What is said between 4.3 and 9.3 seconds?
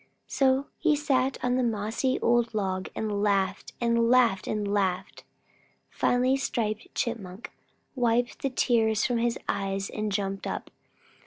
and laughed. Finally Striped Chipmunk wiped the tears from